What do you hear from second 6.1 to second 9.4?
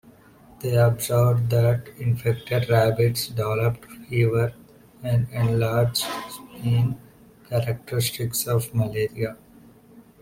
spleen, characteristics of malaria.